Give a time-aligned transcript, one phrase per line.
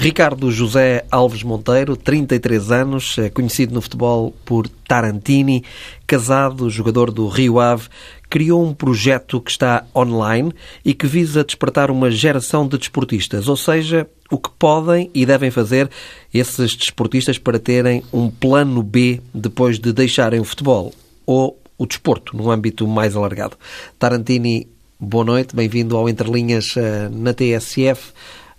[0.00, 5.62] Ricardo José Alves Monteiro, 33 anos, é conhecido no futebol por Tarantini,
[6.06, 7.86] casado, jogador do Rio Ave,
[8.30, 13.58] criou um projeto que está online e que visa despertar uma geração de desportistas, ou
[13.58, 15.90] seja, o que podem e devem fazer
[16.32, 20.94] esses desportistas para terem um plano B depois de deixarem o futebol
[21.26, 23.54] ou o desporto, num âmbito mais alargado.
[23.98, 24.66] Tarantini,
[24.98, 28.14] boa noite, bem-vindo ao Interlinhas eh, na TSF.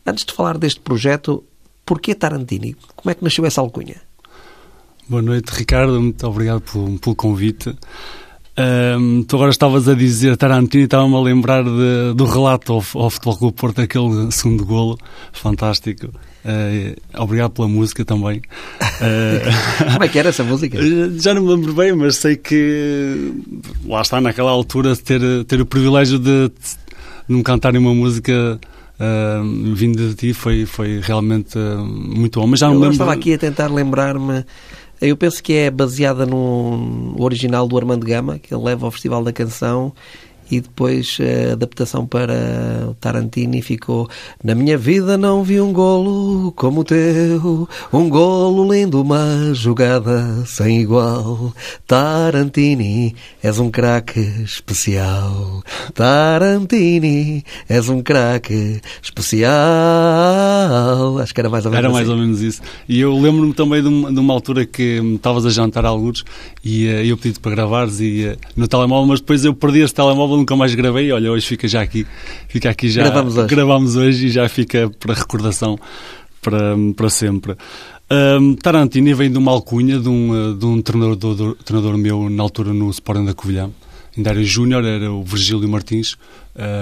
[0.05, 1.43] Antes de falar deste projeto,
[1.85, 2.75] porquê Tarantini?
[2.95, 3.97] Como é que nasceu essa alcunha?
[5.07, 6.01] Boa noite, Ricardo.
[6.01, 7.75] Muito obrigado pelo, pelo convite.
[8.57, 13.01] Um, tu agora estavas a dizer Tarantino e estava-me a lembrar de, do relato ao,
[13.01, 14.97] ao Futebol Clube Porto, aquele segundo golo
[15.31, 16.07] fantástico.
[16.43, 18.39] Uh, obrigado pela música também.
[18.81, 20.77] Uh, Como é que era essa música?
[21.19, 23.33] Já não me lembro bem, mas sei que
[23.85, 28.59] lá está, naquela altura, ter, ter o privilégio de, de me cantarem uma música
[29.01, 32.47] uh, vindo de ti foi, foi realmente uh, muito bom.
[32.47, 32.91] Mas já Eu lembro...
[32.91, 34.45] estava aqui a tentar lembrar-me.
[35.01, 39.23] Eu penso que é baseada no original do Armando Gama, que ele leva ao Festival
[39.23, 39.91] da Canção
[40.51, 44.09] e depois a adaptação para o Tarantini ficou
[44.43, 50.45] Na minha vida não vi um golo como o teu Um golo lindo, uma jogada
[50.45, 51.53] sem igual
[51.87, 55.63] Tarantini, és um craque especial
[55.93, 59.51] Tarantini, és um craque especial
[61.19, 62.17] Acho que era mais ou menos Era mais assim.
[62.17, 62.61] ou menos isso.
[62.87, 66.23] E eu lembro-me também de uma, de uma altura que hum, estavas a jantar alguns
[66.63, 69.93] e uh, eu pedi-te para gravares e, uh, no telemóvel, mas depois eu perdi esse
[69.93, 71.11] telemóvel, nunca mais gravei.
[71.11, 72.05] Olha, hoje fica já aqui,
[72.47, 73.03] fica aqui já.
[73.03, 73.47] Gravamos hoje.
[73.47, 75.79] Gravamos hoje e já fica para recordação
[76.41, 77.55] para, para sempre.
[78.11, 82.29] Um, Tarantini vem de uma alcunha de um, de um treinador, do, do- treinador meu
[82.29, 83.69] na altura no Sporting da Covilhã.
[84.17, 86.17] Ainda era júnior, era o Virgílio Martins,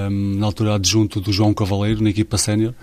[0.09, 2.73] um, na altura adjunto do João Cavaleiro, na equipa sénior.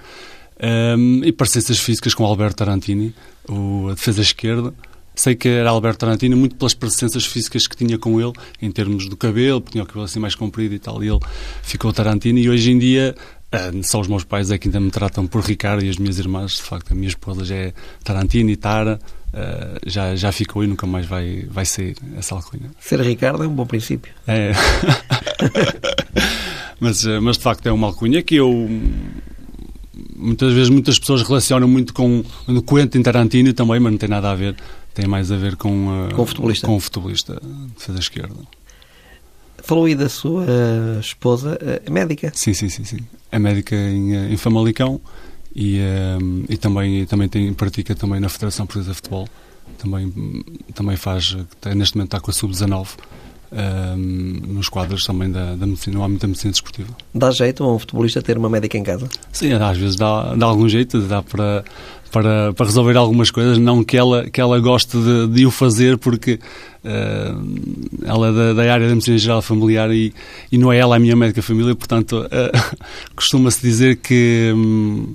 [0.97, 3.12] Um, e parecenças físicas com Alberto Tarantini,
[3.48, 4.72] o, a defesa esquerda.
[5.16, 9.09] Sei que era Alberto Tarantini muito pelas presenças físicas que tinha com ele, em termos
[9.09, 11.21] do cabelo, porque tinha o cabelo assim mais comprido e tal, e ele
[11.62, 12.43] ficou Tarantini.
[12.43, 13.16] E hoje em dia,
[13.50, 16.19] ah, só os meus pais é que ainda me tratam por Ricardo e as minhas
[16.19, 17.72] irmãs, de facto, a minha esposa já é
[18.05, 19.00] Tarantini, Tara,
[19.32, 22.71] ah, já, já ficou e nunca mais vai, vai sair essa alcunha.
[22.78, 24.12] Ser Ricardo é um bom princípio.
[24.26, 24.53] É.
[26.78, 28.69] mas, eh, mas de facto é uma alcunha que eu
[30.14, 34.30] muitas vezes muitas pessoas relacionam muito com o Quentin Tarantino também, mas não tem nada
[34.30, 34.56] a ver.
[34.94, 36.66] Tem mais a ver com, eh, Com o futebolista.
[36.66, 37.42] Com o futebolista,
[37.98, 38.34] esquerda.
[39.62, 42.32] Falou aí da sua eh, esposa, eh, médica.
[42.34, 42.98] Sim, sim, sim, sim.
[43.30, 45.00] É médica em, eh, em Famalicão
[45.54, 45.80] e,
[46.48, 49.28] e também, e também tem, pratica também na Federação Portuguesa de Futebol.
[49.78, 52.88] Também, também faz, eh, neste momento está com a Sub-19
[53.52, 56.88] eh, nos quadros também da, da medicina, no âmbito da medicina desportiva.
[57.14, 59.08] Dá jeito a um futebolista ter uma médica em casa?
[59.32, 61.64] Sim, às vezes dá, dá algum jeito, dá para,
[62.10, 65.96] para, para resolver algumas coisas, não que ela, que ela goste de, de o fazer,
[65.96, 66.40] porque
[66.84, 67.34] eh,
[68.04, 70.12] ela é da, da área da medicina geral familiar e,
[70.50, 72.52] e não é ela a minha médica família, portanto, eh,
[73.14, 75.14] costuma-se dizer que, hum,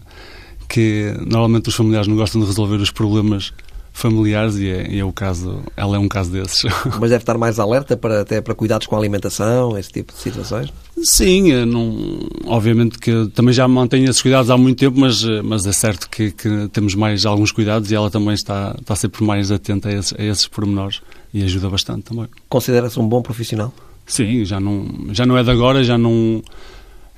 [0.69, 3.51] que normalmente os familiares não gostam de resolver os problemas
[3.93, 6.63] familiares e é, e é o caso, ela é um caso desses.
[6.99, 10.19] Mas deve estar mais alerta para, até para cuidados com a alimentação, esse tipo de
[10.19, 10.71] situações?
[11.03, 15.41] Sim, eh, não, obviamente que também já mantenho esses cuidados há muito tempo, mas, eh,
[15.41, 19.23] mas é certo que, que temos mais alguns cuidados e ela também está, está sempre
[19.23, 21.01] mais atenta a esses, a esses pormenores
[21.33, 22.27] e ajuda bastante também.
[22.47, 23.73] Considera-se um bom profissional?
[24.05, 26.41] Sim, já não, já não é de agora, já não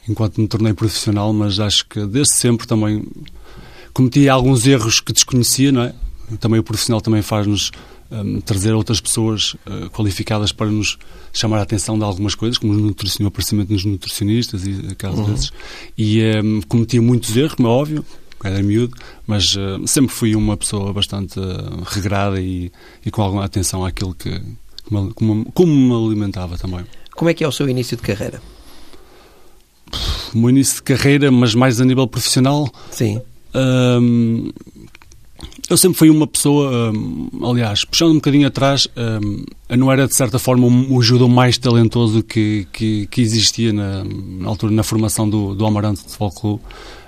[0.08, 3.04] enquanto me tornei profissional, mas acho que desde sempre também
[3.94, 5.94] cometi alguns erros que desconhecia, não é?
[6.40, 7.72] Também o profissional também faz-nos
[8.12, 10.98] hum, trazer outras pessoas eh, qualificadas para nos
[11.32, 15.52] chamar a atenção de algumas coisas, como o aparecimento dos nutricionistas e aquelas vezes.
[15.98, 18.06] E hum, cometia muitos erros, como é óbvio,
[18.44, 18.96] era miúdo,
[19.26, 21.44] mas eh, sempre fui uma pessoa bastante eh,
[21.86, 22.72] regrada e,
[23.06, 24.30] e com alguma atenção àquilo que,
[24.92, 26.82] me- como, como me alimentava também.
[27.16, 28.42] Como é que é o seu início de carreira?
[30.34, 33.22] O meu início de carreira, mas mais a nível profissional, Sim.
[33.54, 34.50] hum,
[35.70, 40.08] eu sempre fui uma pessoa, hum, aliás, puxando um bocadinho atrás, hum, eu não era
[40.08, 44.84] de certa forma o judô mais talentoso que, que, que existia na, na altura na
[44.84, 46.64] formação do, do Amarante Futebol Clube.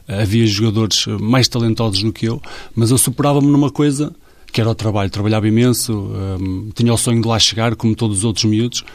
[0.08, 2.42] Havia jogadores mais talentosos do que eu,
[2.76, 4.16] mas eu superava-me numa coisa
[4.52, 5.10] que era o trabalho.
[5.10, 8.86] Trabalhava imenso, hum, tinha o sonho de lá chegar, como todos os outros miúdos,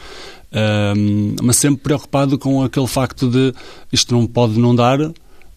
[1.41, 3.53] mas sempre preocupado com aquele facto de
[3.91, 4.99] isto não pode não dar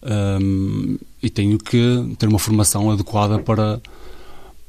[0.03, 3.81] hum, e tenho que ter uma formação adequada para,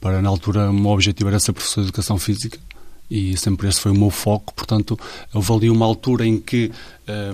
[0.01, 2.59] para na altura, o meu objetivo era ser professor de Educação Física
[3.11, 4.53] e sempre esse foi o meu foco.
[4.55, 4.99] Portanto,
[5.33, 6.71] houve ali uma altura em que,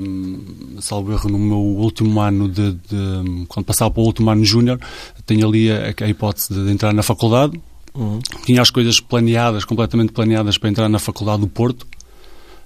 [0.01, 4.45] um, salvo erro, no meu último ano, de, de quando passava para o último ano
[4.45, 4.79] júnior,
[5.25, 7.59] tenho ali a, a hipótese de, de, entrar na faculdade.
[7.95, 8.21] Uhum.
[8.45, 11.87] Tinha as coisas planeadas, completamente planeadas para entrar na faculdade do Porto.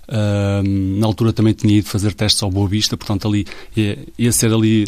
[0.08, 4.32] Um, na altura também tinha ido fazer testes ao Boa Vista, portanto ali ia, ia
[4.32, 4.86] ser ali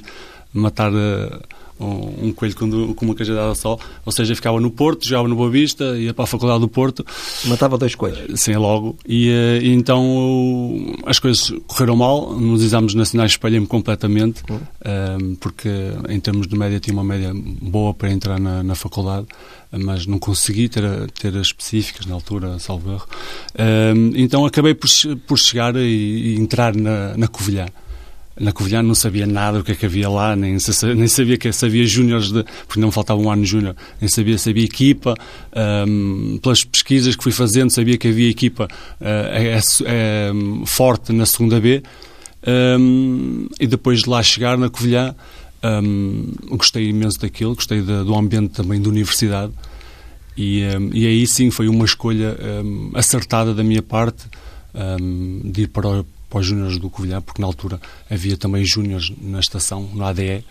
[0.52, 0.92] matar...
[0.92, 1.40] Uh,
[1.80, 5.36] um, um coelho com, com uma cajadada só, ou seja, ficava no Porto, jogava no
[5.36, 7.04] Boa Vista, ia para a Faculdade do Porto.
[7.44, 8.40] Matava dois coelhos.
[8.40, 8.96] Sim, logo.
[9.06, 15.34] E, eh, e então as coisas correram mal, nos exames nacionais espalhei-me completamente, um, ehm,
[15.36, 15.68] porque
[16.08, 19.26] em termos de média tinha uma média boa para entrar na, na faculdade
[19.70, 20.82] mas não consegui ter,
[21.12, 23.06] ter as específicas na altura, salvo erro.
[23.58, 24.88] Um, então acabei por,
[25.26, 27.66] por chegar e, e entrar na, na Covilhã.
[28.40, 30.56] Na Covilhã não sabia nada do que é que havia lá, nem,
[30.96, 32.30] nem sabia que sabia júniores,
[32.66, 35.14] porque não faltava um ano júnior, nem sabia, sabia equipa,
[35.86, 38.68] um, pelas pesquisas que fui fazendo, sabia que havia equipa
[39.00, 40.30] uh, é, é,
[40.64, 41.82] forte na segunda B,
[42.78, 45.16] um, e depois de lá chegar na Covilhã,
[45.62, 49.52] um, gostei imenso daquilo, gostei de, do ambiente também da universidade,
[50.36, 50.62] e,
[50.92, 52.36] e aí sim foi uma escolha
[52.94, 54.24] acertada da minha parte
[55.42, 59.12] de ir para o para os júniores do Covilhã, porque na altura havia também júniores
[59.20, 60.44] na estação, no ADE,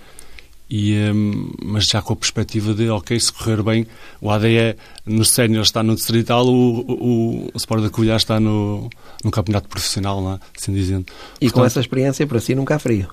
[0.69, 3.87] e, um, mas já com a perspectiva de, ok, se correr bem,
[4.19, 4.75] o ADE
[5.05, 8.89] no sénior está no distrital, o, o, o Sport da Covilhã está no,
[9.23, 10.39] no campeonato profissional, é?
[10.57, 11.05] assim dizendo.
[11.39, 13.07] E Portanto, com essa experiência, para si, nunca há frio?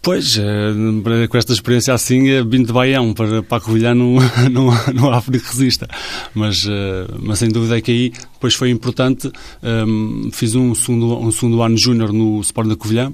[0.00, 4.18] Pois, eh, com esta experiência assim, vindo de Baião para, para a Covilhã não,
[5.12, 5.88] há que resista.
[6.34, 9.30] Mas, eh, mas sem dúvida é que aí depois foi importante.
[9.62, 13.12] Ehm, fiz um segundo, um segundo ano júnior no Sport da Covilhã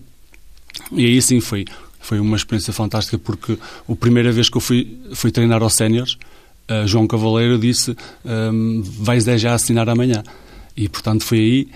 [0.92, 1.64] e aí sim foi,
[2.00, 3.58] foi uma experiência fantástica porque
[3.88, 6.18] a primeira vez que eu fui, fui treinar aos séniores,
[6.86, 10.22] João Cavaleiro disse ehm, vais já assinar amanhã.
[10.76, 11.68] E portanto foi aí,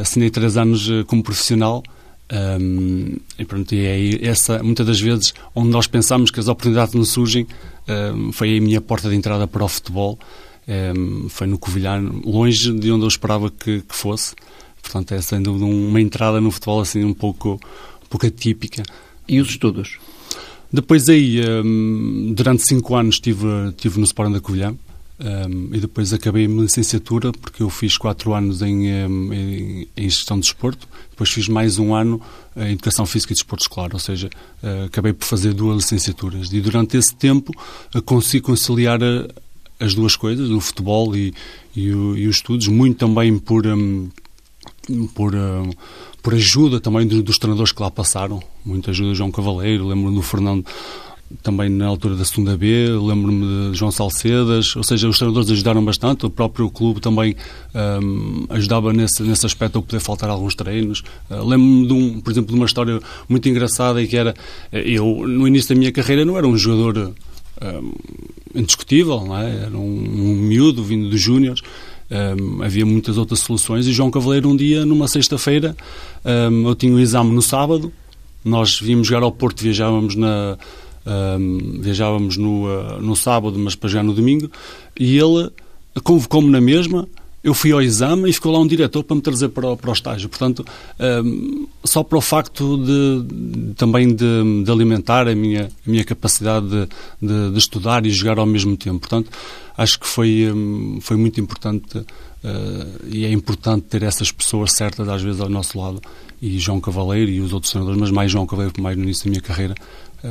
[0.00, 1.82] assinei três anos como profissional
[2.32, 6.94] um, e pronto, e é essa, muitas das vezes, onde nós pensamos que as oportunidades
[6.94, 7.46] nos surgem,
[7.88, 10.18] um, foi a minha porta de entrada para o futebol.
[10.68, 14.34] Um, foi no Covilhã, longe de onde eu esperava que, que fosse.
[14.80, 18.82] Portanto, é dúvida uma entrada no futebol assim um pouco, um pouco atípica.
[19.28, 19.98] E os estudos?
[20.72, 21.40] Depois aí,
[22.32, 24.74] durante cinco anos, estive, estive no Sporting da Covilhã.
[25.22, 30.08] Um, e depois acabei a minha licenciatura, porque eu fiz quatro anos em, em, em,
[30.08, 32.22] gestão de desporto, depois fiz mais um ano
[32.56, 34.30] em educação física e desporto escolar, ou seja,
[34.62, 36.50] uh, acabei por fazer duas licenciaturas.
[36.50, 37.52] E durante esse tempo
[37.94, 39.28] uh, consegui conciliar uh,
[39.78, 41.34] as duas coisas, o futebol e,
[41.76, 43.66] e, o, e os estudos, muito também por.
[43.66, 44.08] Um,
[45.14, 45.32] por,
[46.22, 50.22] por ajuda também dos, dos treinadores que lá passaram, muita ajuda João Cavaleiro, lembro do
[50.22, 50.66] Fernando
[51.42, 55.84] também na altura da segunda B, lembro-me de João Salcedas, ou seja, os treinadores ajudaram
[55.84, 57.36] bastante, o próprio clube também
[58.02, 61.02] um, ajudava nesse, nesse aspecto a poder faltar alguns treinos.
[61.30, 64.34] Uh, lembro-me, de um, por exemplo, de uma história muito engraçada e que era,
[64.72, 67.12] eh, eu, no início da minha carreira, não era um jogador
[67.62, 67.92] um,
[68.54, 69.66] indiscutível, não é?
[69.66, 71.60] era um, um miúdo vindo dos Júniores,
[72.10, 75.76] um, havia muitas outras soluções e João Cavaleiro um dia, numa sexta-feira,
[76.24, 77.92] um, eu tinha um exame no sábado,
[78.44, 80.58] nós vimos jogar ao Porto, viajávamos na
[81.06, 84.50] um, viajávamos no, uh, no sábado, mas para já no domingo,
[84.98, 85.50] e ele
[86.02, 87.08] convocou-me na mesma.
[87.42, 89.92] Eu fui ao exame e ficou lá um diretor para me trazer para para o
[89.94, 90.28] estágio.
[90.28, 90.62] Portanto,
[91.24, 96.04] um, só para o facto de, de também de, de, alimentar a minha, a minha
[96.04, 96.68] capacidade
[97.20, 98.98] de, de, estudar e jogar ao mesmo tempo.
[98.98, 99.30] Portanto,
[99.74, 102.06] acho que foi, um, foi muito importante uh,
[103.08, 106.02] e é importante ter essas pessoas certas às vezes ao nosso lado.
[106.42, 109.30] E João Cavaleiro e os outros treinadores, mas mais João Cavaleiro, mais no início da
[109.30, 109.74] minha carreira,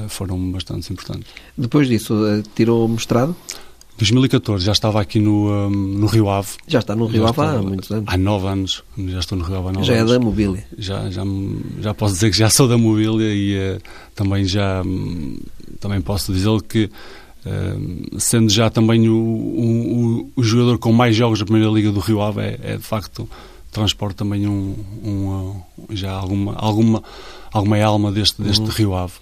[0.08, 1.32] foram bastante importantes.
[1.58, 3.36] Depois disso, eh, tirou o mestrado?
[4.00, 6.50] 2014, já estava aqui no, um, no Rio Ave.
[6.68, 8.06] Já está no Rio Ave há muitos anos.
[8.08, 10.10] Há nove anos, já estou no Rio Ave há nove já anos.
[10.10, 10.66] Já é da mobília.
[10.78, 11.24] Já, já,
[11.82, 13.82] já posso dizer que já sou da mobília e uh,
[14.16, 15.38] também já um,
[15.82, 16.86] também posso dizer que
[17.46, 22.00] uh, sendo já também o, o, o, jogador com mais jogos da Primeira Liga do
[22.00, 23.30] Rio Ave é, é de facto
[23.70, 27.04] transporte também um, um, já alguma, alguma,
[27.52, 28.70] alguma alma deste, deste uhum.
[28.70, 29.14] Rio Ave.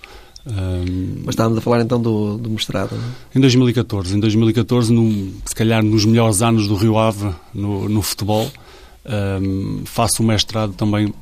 [0.47, 3.37] Um, Mas estávamos a falar então do, do mestrado, não é?
[3.37, 4.15] Em 2014.
[4.15, 8.49] Em 2014, no, se calhar nos melhores anos do Rio Ave no, no futebol,
[9.41, 11.13] um, faço o mestrado também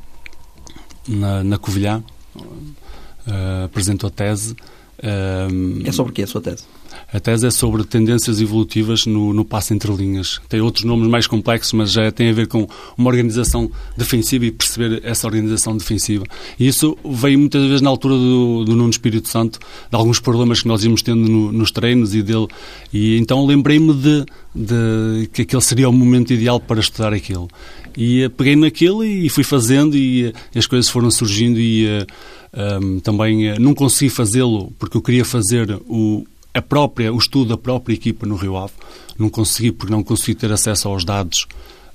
[1.07, 2.03] na, na Covilhã.
[2.35, 4.55] Uh, apresento a tese.
[5.03, 6.63] Um, é sobre o que a sua tese?
[7.11, 10.39] A tese é sobre tendências evolutivas no, no passo entre linhas.
[10.47, 14.51] Tem outros nomes mais complexos, mas já tem a ver com uma organização defensiva e
[14.51, 16.25] perceber essa organização defensiva.
[16.59, 20.61] E isso veio muitas vezes na altura do, do Nuno Espírito Santo, de alguns problemas
[20.61, 22.47] que nós íamos tendo no, nos treinos e dele.
[22.93, 27.49] E então lembrei-me de, de que aquele seria o momento ideal para estudar aquilo.
[27.97, 32.07] E eh, peguei naquilo e fui fazendo e, e as coisas foram surgindo e eh,
[32.55, 37.49] um, também uh, não consegui fazê-lo porque eu queria fazer o, a própria, o estudo
[37.49, 38.73] da própria equipa no Rio Ave.
[39.17, 41.47] Não consegui porque não consegui ter acesso aos dados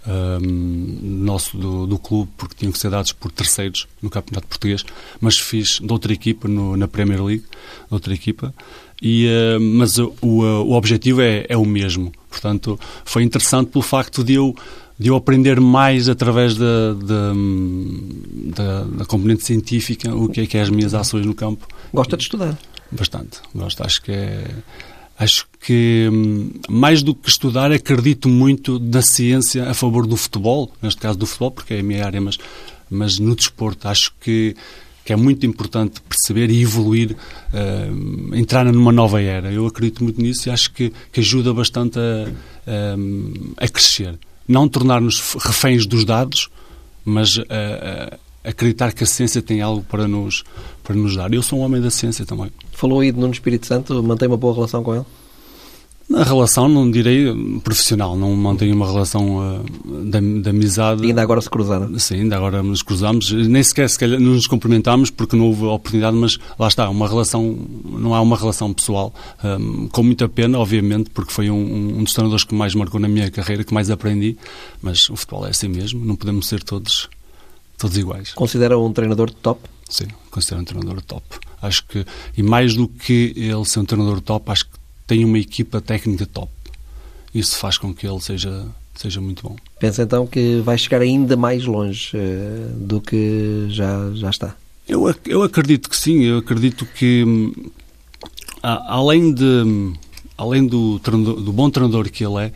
[0.07, 4.85] um, nosso do, do, clube porque tinham que ser dados por terceiros no Campeonato Português,
[5.21, 8.55] mas fiz de outra equipa no, na Premier League, de outra equipa.
[9.03, 12.13] E, uh, mas o, o, o objetivo é, é o mesmo.
[12.29, 14.55] Portanto, foi interessante pelo facto de eu
[15.01, 17.33] de eu aprender mais através da, da,
[18.55, 21.67] da, da, componente científica o que é que é as minhas ações no campo.
[21.91, 22.59] Gosta de estudar?
[22.93, 23.41] Bastante.
[23.55, 23.83] Gosto.
[23.83, 24.45] Acho que é.
[25.19, 30.71] Acho que, hum, mais do que estudar, acredito muito na ciência a favor do futebol,
[30.83, 32.37] neste caso do futebol, porque é a minha área, mas,
[32.91, 33.89] mas no desporto.
[33.89, 34.55] Acho que,
[35.03, 37.17] que é muito importante perceber e evoluir,
[37.55, 39.51] uh, entrar numa nova era.
[39.51, 42.29] Eu acredito muito nisso e acho que, que ajuda bastante a,
[42.67, 44.19] a, a crescer
[44.51, 46.51] não tornar-nos reféns dos dados,
[47.05, 50.43] mas uh, uh, acreditar que a ciência tem algo para nos,
[50.83, 51.33] para nos dar.
[51.33, 52.51] Eu sou um homem da ciência também.
[52.73, 55.05] Falou aí de Nuno Espírito Santo, mantém uma boa relação com ele?
[56.13, 61.05] A relação, não direi profissional, não mantenho uma relação uh, de, de, amizade.
[61.05, 61.97] E ainda agora se cruzaram?
[62.01, 63.31] Sim, ainda agora nos cruzamos.
[63.31, 68.13] Nem sequer, sequer nos cumprimentámos porque não houve oportunidade, mas lá está, uma relação, não
[68.13, 69.15] há uma relação pessoal.
[69.45, 73.07] Um, com muita pena, obviamente, porque foi um, um dos treinadores que mais marcou na
[73.07, 74.37] minha carreira, que mais aprendi,
[74.83, 77.09] mas o futebol é assim mesmo, não podemos ser todos,
[77.79, 78.35] todos iguais.
[78.35, 79.61] Considera um treinador top?
[79.89, 81.25] Sim, considero um treinador top.
[81.63, 82.05] Acho que,
[82.37, 84.80] e mais do que ele ser um treinador top, acho que
[85.11, 86.53] tem uma equipa técnica top.
[87.35, 88.65] Isso faz com que ele seja,
[88.95, 89.57] seja muito bom.
[89.81, 94.55] Pensa então que vai chegar ainda mais longe uh, do que já, já está?
[94.87, 96.23] Eu, eu acredito que sim.
[96.23, 97.53] Eu acredito que, hum,
[98.63, 99.93] além, de,
[100.39, 102.53] além do, do bom treinador que ele é,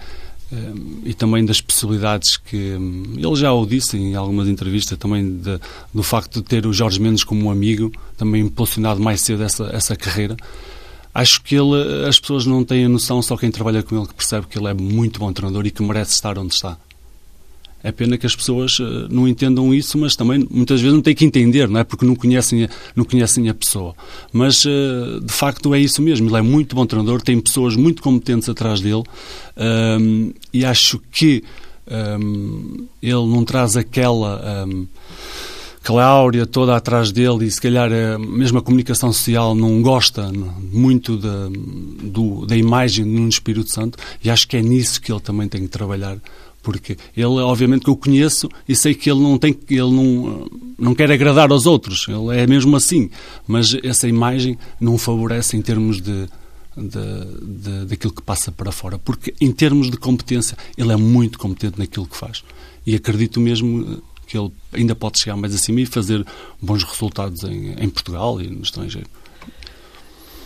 [0.53, 5.39] hum, e também das possibilidades que hum, ele já o disse em algumas entrevistas também
[5.39, 5.59] de,
[5.93, 9.71] do facto de ter o Jorge Mendes como um amigo também impulsionado mais cedo essa,
[9.73, 10.37] essa carreira
[11.15, 14.15] Acho que ele, as pessoas não têm a noção, só quem trabalha com ele que
[14.15, 16.77] percebe que ele é muito bom treinador e que merece estar onde está.
[17.85, 21.15] É pena que as pessoas eh, não entendam isso, mas também muitas vezes não têm
[21.15, 21.85] que entender, não é?
[21.85, 22.67] Porque não conhecem,
[22.97, 23.95] não conhecem a pessoa.
[24.33, 26.31] Mas eh, de facto é isso mesmo.
[26.31, 29.03] Ele é muito bom treinador, tem pessoas muito competentes atrás dele
[30.01, 31.45] um, e acho que
[32.19, 34.67] um, ele não traz aquela.
[34.67, 34.87] Um,
[35.85, 40.33] Cláudia toda atrás dele e se calhar a mesma comunicação social não gosta
[40.73, 41.51] muito da,
[42.47, 45.61] da imagem de Nuno Espírito Santo e acho que é nisso que ele também tem
[45.61, 46.17] que trabalhar
[46.63, 50.95] porque ele obviamente que eu conheço e sei que ele não tem ele não não
[50.95, 53.11] quer agradar aos outros ele é mesmo assim
[53.47, 56.27] mas essa imagem não favorece em termos de,
[56.79, 61.79] de daquilo que passa para fora porque em termos de competência ele é muito competente
[61.79, 62.43] naquilo que faz
[62.87, 66.25] e acredito mesmo que ele ainda pode chegar mais acima e fazer
[66.61, 69.09] bons resultados em, em Portugal e no estrangeiro.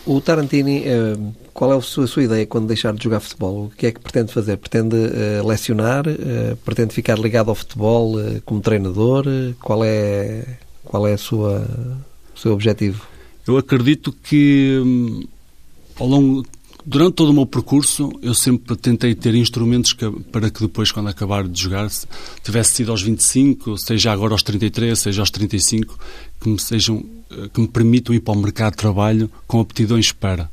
[0.05, 1.15] O Tarantini, eh,
[1.53, 3.65] qual é a sua, a sua, ideia quando deixar de jogar futebol?
[3.65, 4.57] O que é que pretende fazer?
[4.57, 6.07] Pretende uh, lecionar?
[6.07, 9.25] Uh, pretende ficar ligado ao futebol uh, como treinador?
[9.61, 11.67] Qual é, qual é a sua,
[12.35, 13.05] o seu objetivo?
[13.45, 15.27] Eu acredito que hum,
[15.99, 16.45] ao longo
[16.85, 21.09] Durante todo o meu percurso, eu sempre tentei ter instrumentos que, para que depois, quando
[21.09, 21.89] acabar de jogar,
[22.43, 25.99] tivesse sido aos 25, seja agora aos 33, seja aos 35,
[26.39, 30.11] que me, sejam, eh, que me permitam ir para o mercado de trabalho com aptidões
[30.11, 30.49] para.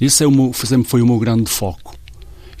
[0.00, 1.96] Isso é o meu, sempre foi o meu grande foco.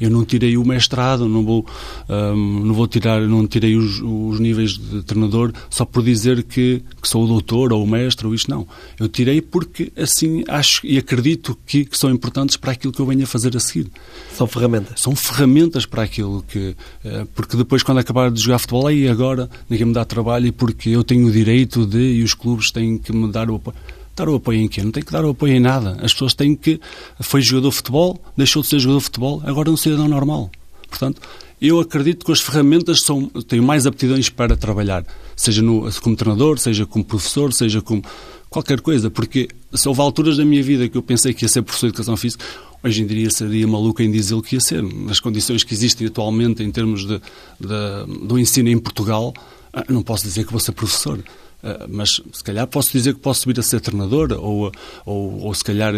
[0.00, 1.66] Eu não tirei o mestrado, não vou,
[2.08, 6.82] um, não vou tirar, não tirei os, os, níveis de treinador só por dizer que,
[7.00, 8.66] que, sou o doutor ou o mestre ou isto, não.
[8.98, 13.06] Eu tirei porque assim acho e acredito que, que, são importantes para aquilo que eu
[13.06, 13.90] venho a fazer a seguir.
[14.32, 15.00] São ferramentas?
[15.00, 16.76] São ferramentas para aquilo que.
[17.04, 20.52] Uh, porque depois, quando acabar de jogar futebol, aí agora ninguém me dá trabalho e
[20.52, 23.76] porque eu tenho o direito de e os clubes têm que me dar o apoio
[24.16, 24.82] Dar o apoio em quê?
[24.82, 25.98] Não tem que dar o apoio em nada.
[26.02, 26.80] As pessoas têm que.
[27.20, 30.50] Foi jogador de futebol, deixou de ser jogador de futebol, agora é um cidadão normal.
[30.88, 31.20] Portanto,
[31.60, 35.04] eu acredito que as ferramentas são, têm mais aptidões para trabalhar,
[35.34, 38.04] seja no, como treinador, seja como professor, seja como
[38.50, 41.62] qualquer coisa, porque se houve alturas da minha vida que eu pensei que ia ser
[41.62, 42.44] professor de educação física,
[42.84, 44.82] hoje em dia seria maluco em dizer que ia ser.
[44.82, 49.34] Nas condições que existem atualmente em termos de, de, do ensino em Portugal,
[49.72, 51.18] ah, não posso dizer que vou ser professor.
[51.64, 54.70] Uh, mas se calhar posso dizer que posso subir a ser treinador, ou,
[55.06, 55.94] ou, ou se calhar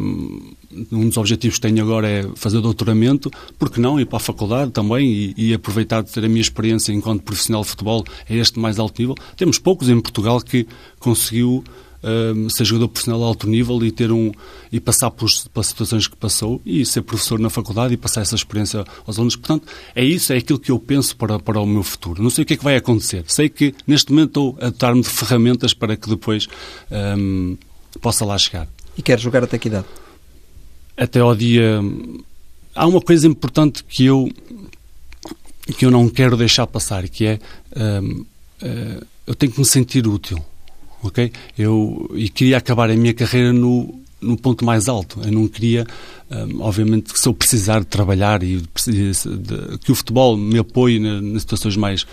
[0.00, 0.54] um,
[0.90, 4.72] um, dos objetivos que tenho agora é fazer doutoramento, porque não ir para a faculdade
[4.72, 8.58] também e, e, aproveitar de ter a minha experiência enquanto profissional de futebol a este
[8.58, 9.14] mais alto nível.
[9.36, 10.66] Temos poucos em Portugal que
[10.98, 11.62] conseguiu
[12.50, 14.30] ser jogador profissional de alto nível e ter um
[14.70, 18.34] e passar por, pelas situações que passou e ser professor na faculdade e passar essa
[18.34, 19.36] experiência aos alunos.
[19.36, 22.22] Portanto, é isso, é aquilo que eu penso para, para o meu futuro.
[22.22, 23.24] Não sei o que é que vai acontecer.
[23.26, 26.46] Sei que neste momento estou a dotar-me de ferramentas para que depois
[26.90, 27.56] um,
[28.00, 28.68] possa lá chegar.
[28.98, 29.86] E quer jogar até que idade?
[30.96, 31.80] Até ao dia.
[32.74, 34.28] Há uma coisa importante que eu
[35.78, 37.38] que eu não quero deixar passar, que é
[37.74, 38.26] um, uh,
[38.60, 40.44] eh, eu tenho que me sentir útil
[41.04, 41.30] ok?
[41.56, 45.20] Eu e queria acabar a minha carreira no, no ponto mais alto.
[45.22, 45.86] Eu não queria,
[46.30, 50.58] um, obviamente, que se eu precisar de trabalhar e de, de, que o futebol me
[50.58, 52.06] apoie na, nas situações mais,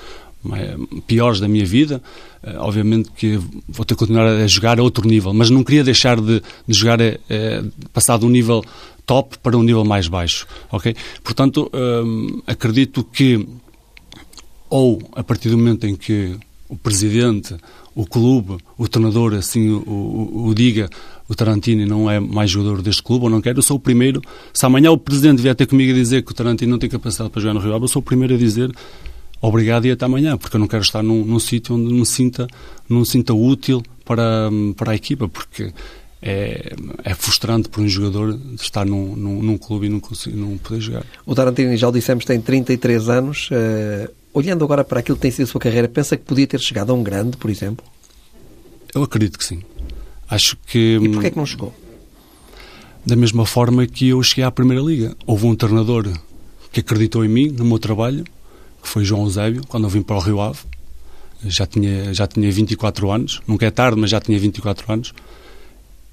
[0.43, 2.01] mais, piores da minha vida,
[2.43, 5.83] uh, obviamente que vou ter que continuar a jogar a outro nível, mas não queria
[5.83, 8.63] deixar de, de jogar, uh, passar de um nível
[9.05, 10.95] top para um nível mais baixo, ok?
[11.23, 13.47] Portanto, um, acredito que
[14.69, 16.37] ou a partir do momento em que
[16.69, 17.57] o presidente
[17.93, 20.89] o clube, o treinador, assim o, o, o, diga,
[21.27, 24.21] o Tarantino não é mais jogador deste clube, ou não quero, eu sou o primeiro.
[24.53, 27.29] Se amanhã o presidente vier ter comigo a dizer que o Tarantino não tem capacidade
[27.29, 28.71] para jogar no Rio Ave, eu sou o primeiro a dizer
[29.41, 32.47] obrigado e até amanhã, porque eu não quero estar num, num sítio onde me sinta,
[32.87, 35.73] não sinta útil para, para a equipa, porque
[36.21, 40.57] é, é frustrante para um jogador estar num, num, num clube e não, conseguir, não
[40.59, 41.03] poder jogar.
[41.25, 43.49] O Tarantino, já o dissemos, tem 33 anos.
[43.51, 46.59] Uh olhando agora para aquilo que tem sido a sua carreira, pensa que podia ter
[46.59, 47.85] chegado a um grande, por exemplo?
[48.93, 49.61] Eu acredito que sim.
[50.29, 50.97] Acho que.
[51.01, 51.73] E porquê é que não chegou?
[53.05, 55.15] Da mesma forma que eu cheguei à Primeira Liga.
[55.25, 56.07] Houve um treinador
[56.71, 58.23] que acreditou em mim, no meu trabalho,
[58.81, 60.59] que foi João Eusébio, quando eu vim para o Rio Ave.
[61.43, 65.13] Já tinha, já tinha 24 anos, nunca é tarde, mas já tinha 24 anos.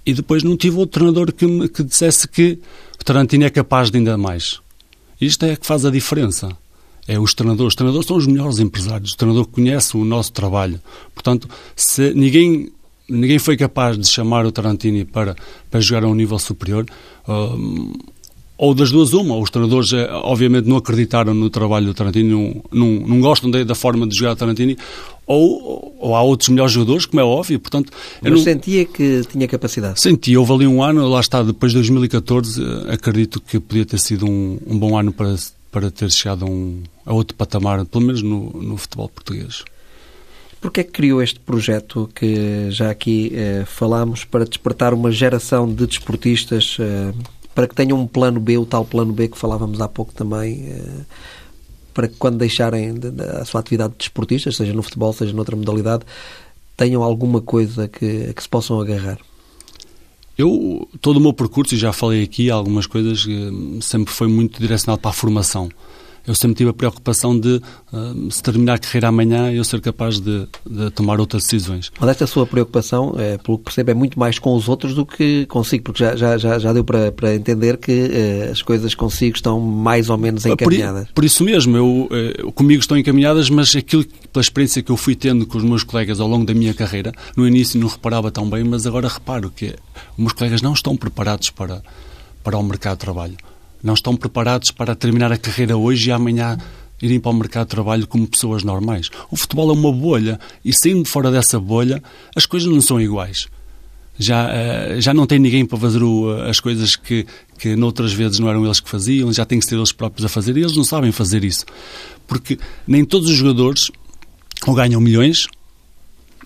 [0.06, 2.58] E depois não tive outro treinador que, me, que dissesse que
[2.98, 4.58] o Tarantino é capaz de ainda mais.
[5.20, 6.56] Isto é que faz a diferença
[7.08, 7.72] é os treinadores.
[7.72, 9.12] Os treinadores são os melhores empresários.
[9.12, 10.80] O treinador conhece o nosso trabalho.
[11.14, 12.70] Portanto, se ninguém
[13.08, 15.34] ninguém foi capaz de chamar o Tarantini para,
[15.70, 16.84] para jogar a um nível superior,
[17.26, 17.94] um,
[18.58, 22.62] ou das duas uma, os treinadores eh, obviamente não acreditaram no trabalho do Tarantini, não,
[22.72, 24.76] não, não gostam da, da, forma de jogar o Tarantini,
[25.26, 27.92] ou, ou há outros melhores jogadores, como é óbvio, portanto...
[28.20, 28.38] Mas não...
[28.40, 30.00] sentia que tinha capacidade?
[30.00, 33.98] Sentia, houve ali um ano, lá está, depois de 2014, eh, acredito que podia ter
[33.98, 35.34] sido um, um bom ano para
[35.70, 39.64] para ter chegado a, um, a outro patamar, pelo menos no, no futebol português.
[40.60, 45.72] Porquê é que criou este projeto que já aqui eh, falámos para despertar uma geração
[45.72, 47.12] de desportistas eh,
[47.54, 50.64] para que tenham um plano B, o tal plano B que falávamos há pouco também,
[50.68, 51.04] eh,
[51.94, 55.32] para que quando deixarem de, de, a sua atividade de desportistas, seja no futebol, seja
[55.32, 56.04] noutra modalidade,
[56.76, 59.18] tenham alguma coisa que, que se possam agarrar?
[60.38, 64.60] Eu, todo o meu percurso, e já falei aqui algumas coisas, eh, sempre foi muito
[64.60, 65.68] direcionado para a formação
[66.28, 70.20] eu sempre tive a preocupação de, uh, se terminar a carreira amanhã, eu ser capaz
[70.20, 71.90] de, de tomar outras decisões.
[71.98, 75.06] Mas esta sua preocupação, é, pelo que percebo, é muito mais com os outros do
[75.06, 78.94] que consigo, porque já, já, já, já deu para, para entender que uh, as coisas
[78.94, 81.06] consigo estão mais ou menos encaminhadas.
[81.06, 85.14] Por, por isso mesmo, eu, comigo estão encaminhadas, mas aquilo, pela experiência que eu fui
[85.14, 88.48] tendo com os meus colegas ao longo da minha carreira, no início não reparava tão
[88.50, 89.74] bem, mas agora reparo que os
[90.18, 91.82] meus colegas não estão preparados para,
[92.42, 93.36] para o mercado de trabalho
[93.82, 96.58] não estão preparados para terminar a carreira hoje e amanhã
[97.00, 99.08] irem para o mercado de trabalho como pessoas normais.
[99.30, 102.02] O futebol é uma bolha e saindo fora dessa bolha
[102.34, 103.46] as coisas não são iguais.
[104.18, 107.24] Já, eh, já não tem ninguém para fazer o, as coisas que,
[107.56, 110.28] que noutras vezes não eram eles que faziam, já tem que ser eles próprios a
[110.28, 111.64] fazer e eles não sabem fazer isso.
[112.26, 113.92] Porque nem todos os jogadores
[114.66, 115.46] ou ganham milhões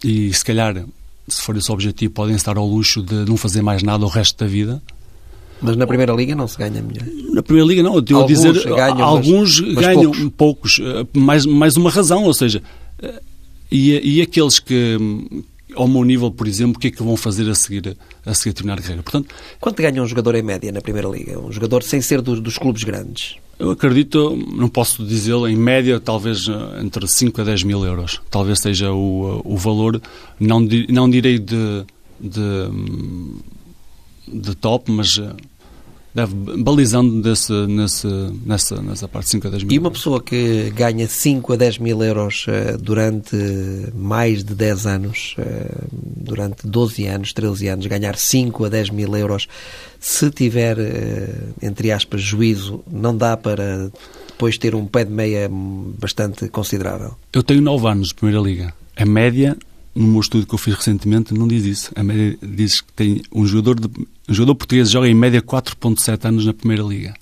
[0.04, 0.85] e se calhar,
[1.28, 4.08] se for esse o objetivo, podem estar ao luxo de não fazer mais nada o
[4.08, 4.82] resto da vida
[5.62, 7.06] mas na Primeira Liga não se ganha melhor.
[7.32, 10.76] Na Primeira Liga não, eu estou a dizer, ganham, alguns mas, mas ganham poucos.
[10.76, 10.80] poucos.
[10.80, 12.61] Eh, mais, mais uma razão, ou seja,
[13.00, 13.22] eh,
[13.70, 14.98] e, e aqueles que,
[15.76, 18.50] ao meu nível, por exemplo, o que é que vão fazer a seguir a seguir
[18.50, 19.02] a terminar a carreira?
[19.04, 21.38] Portanto, Quanto ganha um jogador em média na Primeira Liga?
[21.38, 23.37] Um jogador sem ser do, dos clubes grandes?
[23.62, 28.20] Eu acredito, não posso dizê-lo, em média, talvez eh, entre 5 a 10 mil euros.
[28.29, 30.03] Talvez seja o, o valor,
[30.40, 31.85] não, não direi de,
[32.20, 32.40] de,
[34.27, 35.16] de top, mas
[36.14, 38.07] deve, balizando desse, nesse,
[38.44, 39.72] nessa, nessa parte de 5 a 10 mil.
[39.72, 43.37] E uma pessoa que ganha 5 a 10 mil euros uh, durante
[43.94, 49.16] mais de 10 anos, uh, durante 12 anos, 13 anos, ganhar 5 a 10 mil
[49.16, 49.48] euros,
[49.98, 53.90] se tiver, uh, entre aspas, juízo, não dá para
[54.29, 57.14] depois ter um pé de meia bastante considerável?
[57.33, 58.75] Eu tenho 9 anos de Primeira Liga.
[58.96, 59.57] A média
[59.94, 61.92] no meu estudo que eu fiz recentemente, não diz isso.
[61.94, 63.88] A média diz que tem um jogador, de,
[64.28, 67.14] um jogador português joga em média 4.7 anos na Primeira Liga.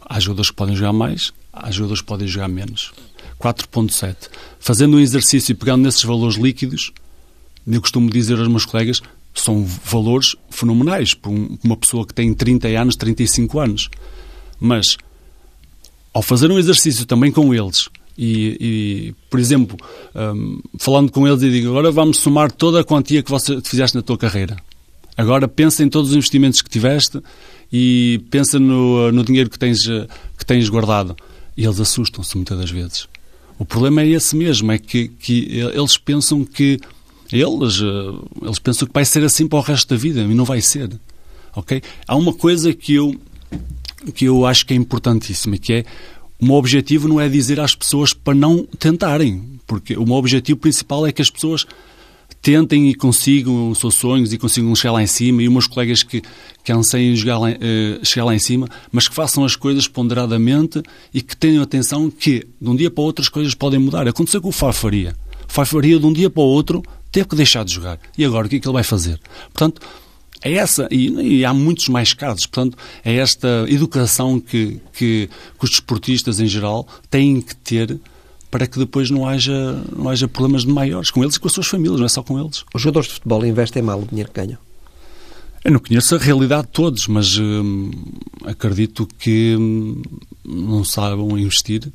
[0.00, 2.92] Há jogadores que podem jogar mais, há jogadores que podem jogar menos.
[3.40, 4.16] 4.7.
[4.58, 6.92] Fazendo um exercício e pegando nesses valores líquidos,
[7.66, 9.00] eu costumo dizer aos meus colegas,
[9.34, 13.90] são valores fenomenais para uma pessoa que tem 30 anos, 35 anos.
[14.60, 14.96] Mas,
[16.12, 19.76] ao fazer um exercício também com eles, e, e por exemplo,
[20.14, 23.96] um, falando com eles, e digo: agora vamos somar toda a quantia que você fizeste
[23.96, 24.56] na tua carreira.
[25.16, 27.20] Agora pensa em todos os investimentos que tiveste
[27.72, 29.82] e pensa no, no dinheiro que tens,
[30.36, 31.16] que tens guardado.
[31.56, 33.08] E eles assustam-se muitas das vezes.
[33.58, 36.80] O problema é esse mesmo, é que, que eles pensam que
[37.32, 37.80] eles,
[38.42, 40.90] eles pensam que vai ser assim para o resto da vida e não vai ser.
[41.54, 41.80] Ok?
[42.06, 43.14] Há uma coisa que eu
[44.14, 45.84] que eu acho que é importantíssima, que é
[46.44, 50.58] o meu objetivo não é dizer às pessoas para não tentarem, porque o meu objetivo
[50.58, 51.64] principal é que as pessoas
[52.42, 56.02] tentem e consigam os seus sonhos e consigam chegar lá em cima e meus colegas
[56.02, 56.22] que,
[56.62, 60.82] que anseiem chegar lá, uh, chegar lá em cima, mas que façam as coisas ponderadamente
[61.14, 64.06] e que tenham atenção que de um dia para o outro as coisas podem mudar.
[64.06, 65.16] Aconteceu com o Fafaria.
[65.48, 67.98] O Fafaria de um dia para o outro teve que deixar de jogar.
[68.18, 69.18] E agora o que é que ele vai fazer?
[69.44, 69.80] Portanto,
[70.44, 75.64] é essa, e, e, há muitos mais casos, portanto, é esta educação que, que, que
[75.64, 77.98] os desportistas em geral têm que ter
[78.50, 81.54] para que depois não haja, não haja problemas de maiores com eles e com as
[81.54, 82.62] suas famílias, não é só com eles.
[82.74, 84.58] Os jogadores de futebol investem mal o dinheiro que ganham?
[85.64, 87.90] Eu não conheço a realidade de todos, mas hum,
[88.44, 90.02] acredito que hum,
[90.44, 91.90] não saibam investir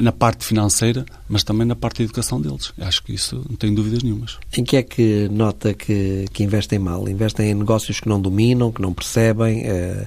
[0.00, 2.72] na parte financeira, mas também na parte da educação deles.
[2.78, 4.38] Acho que isso não tenho dúvidas nenhumas.
[4.56, 7.08] Em que é que nota que, que investem mal?
[7.08, 10.06] Investem em negócios que não dominam, que não percebem, uh,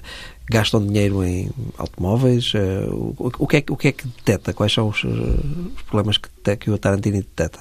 [0.50, 2.54] gastam dinheiro em automóveis?
[2.54, 4.54] Uh, o, o, que é, o que é que detecta?
[4.54, 7.60] Quais são os, os problemas que, que o Tarantino detecta?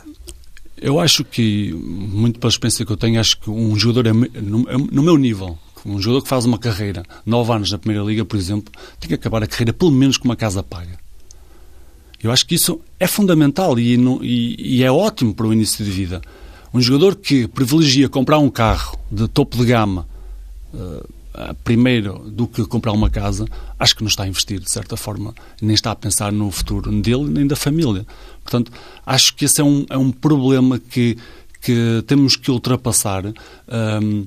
[0.76, 4.68] Eu acho que, muito pela experiência que eu tenho, acho que um jogador, é, no,
[4.68, 8.24] é, no meu nível, um jogador que faz uma carreira, nove anos na Primeira Liga,
[8.24, 10.98] por exemplo, tem que acabar a carreira pelo menos com uma casa paga.
[12.22, 15.90] Eu acho que isso é fundamental e, e, e é ótimo para o início de
[15.90, 16.20] vida.
[16.72, 20.06] Um jogador que privilegia comprar um carro de topo de gama
[20.74, 21.06] uh,
[21.64, 23.46] primeiro do que comprar uma casa,
[23.78, 26.90] acho que não está a investir, de certa forma, nem está a pensar no futuro
[27.00, 28.06] dele nem da família.
[28.42, 28.72] Portanto,
[29.04, 31.16] acho que esse é um, é um problema que,
[31.60, 33.26] que temos que ultrapassar.
[33.26, 34.26] Uh,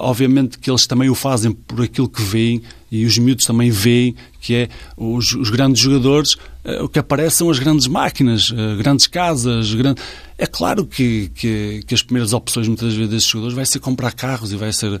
[0.00, 4.14] obviamente que eles também o fazem por aquilo que veem e os miúdos também veem
[4.40, 8.76] que é os, os grandes jogadores, uh, o que aparecem são as grandes máquinas, uh,
[8.78, 9.74] grandes casas.
[9.74, 10.00] Grande...
[10.38, 14.12] É claro que, que, que, as primeiras opções muitas vezes desses jogadores vai ser comprar
[14.12, 15.00] carros e vai ser.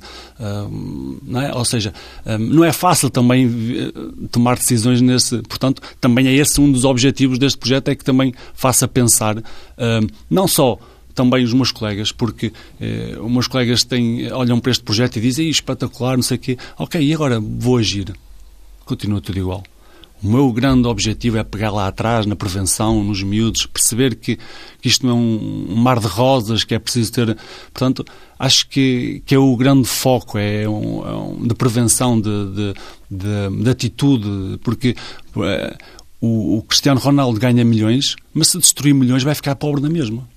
[1.22, 1.54] não é?
[1.54, 1.94] Ou seja,
[2.40, 3.48] não é fácil também
[4.32, 5.40] tomar decisões nesse.
[5.42, 9.36] Portanto, também é esse um dos objetivos deste projeto, é que também faça pensar
[10.28, 10.76] não só
[11.18, 15.20] também os meus colegas, porque eh, os meus colegas têm, olham para este projeto e
[15.20, 16.56] dizem espetacular, não sei o quê.
[16.78, 18.14] Ok, e agora vou agir.
[18.84, 19.64] Continua tudo igual.
[20.22, 24.38] O meu grande objetivo é pegar lá atrás, na prevenção, nos miúdos, perceber que,
[24.80, 27.36] que isto não é um, um, mar de rosas, que é preciso ter.
[27.72, 28.04] Portanto,
[28.38, 32.74] acho que, que é o grande foco, é um, é um de prevenção, de, de,
[33.10, 34.94] de, de atitude, porque.
[35.38, 35.76] É,
[36.20, 40.28] o, o Cristiano Ronaldo ganha milhões, mas se destruir milhões vai ficar pobre na mesma.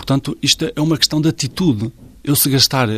[0.00, 1.92] Portanto, isto é uma questão de atitude.
[2.24, 2.88] Eu, se gastar,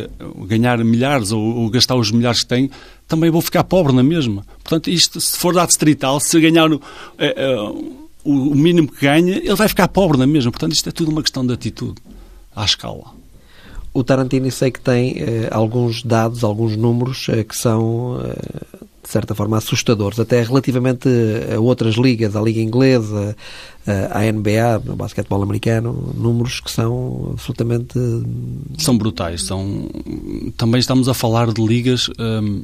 [0.47, 2.69] ganhar milhares ou, ou gastar os milhares que tenho,
[3.07, 4.45] também vou ficar pobre na mesma.
[4.63, 6.69] Portanto, isto, se for dado distrital, se ganhar
[7.17, 7.55] é, é,
[8.23, 10.49] o mínimo que ganha, ele vai ficar pobre na mesma.
[10.49, 12.01] Portanto, isto é tudo uma questão de atitude
[12.55, 13.11] à escala.
[13.93, 19.35] O Tarantino sei que tem eh, alguns dados, alguns números eh, que são eh, certa
[19.35, 21.07] forma, assustadores, até relativamente
[21.53, 23.35] a outras ligas, a Liga Inglesa,
[24.11, 27.99] a NBA, no basquetebol americano, números que são absolutamente...
[28.77, 29.43] São brutais.
[29.43, 29.89] São...
[30.57, 32.63] Também estamos a falar de ligas hum,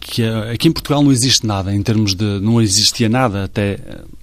[0.00, 2.40] que aqui em Portugal não existe nada, em termos de...
[2.40, 3.78] não existia nada até,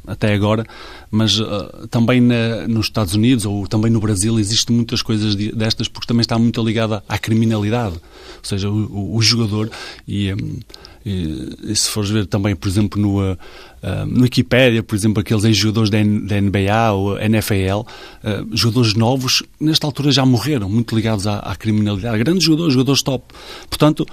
[0.06, 0.66] até agora,
[1.10, 5.52] mas uh, também na, nos Estados Unidos ou também no Brasil existem muitas coisas de,
[5.52, 7.96] destas porque também está muito ligada à criminalidade.
[7.96, 9.70] Ou seja, o, o, jogador
[10.08, 10.34] e...
[10.34, 10.60] Um,
[11.06, 13.38] e, e, se fores ver também, por exemplo, no, uh,
[14.08, 17.86] no Wikipédia, por exemplo, aqueles ex-jogadores da, da, NBA ou NFL, uh,
[18.52, 22.18] jogadores novos, nesta altura já morreram, muito ligados à, à criminalidade.
[22.20, 23.34] Grandes jogadores, jogadores top.
[23.70, 24.06] Portanto,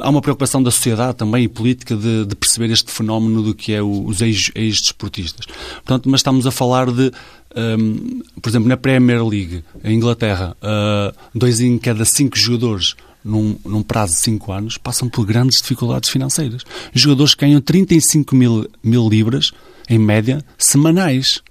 [0.00, 3.72] há uma preocupação da sociedade também e política de, de perceber este fenómeno do que
[3.72, 5.46] é o, os ex-desportistas.
[5.76, 7.10] Portanto, mas estamos a falar de
[7.56, 12.94] um, por exemplo, na Premier League, em Inglaterra, uh, dois em cada cinco jogadores
[13.28, 16.62] num, num prazo de 5 anos, passam por grandes dificuldades financeiras.
[16.92, 19.52] Jogadores que ganham 35 mil, mil libras,
[19.88, 21.42] em média, semanais.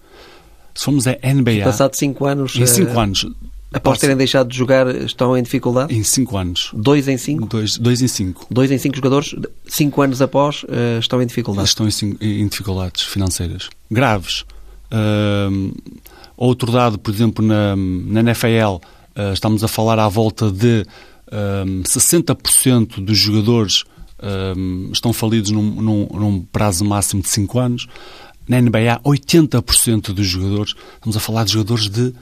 [0.74, 1.63] Se formos a NBA...
[1.63, 2.56] Passado 5 anos...
[2.56, 3.26] Em 5 anos...
[3.74, 5.94] Após terem deixado de jogar, estão em dificuldade?
[5.94, 6.72] Em 5 anos.
[6.74, 7.48] 2 em 5?
[7.80, 8.48] 2 em 5.
[8.50, 9.36] 2 em 5 jogadores,
[9.68, 11.68] 5 anos após, uh, estão em dificuldade?
[11.68, 13.70] Estão em, em dificuldades financeiras.
[13.92, 14.46] Graves.
[14.90, 15.76] Uh,
[16.38, 20.86] outro dado, por exemplo, na, na NFL, uh, estamos a falar à volta de
[21.32, 23.84] um, 60% dos jogadores
[24.58, 27.88] um, estão falidos num, num, num, prazo máximo de 5 anos.
[28.48, 32.13] Na NBA, 80% dos jogadores, estamos a falar de jogadores de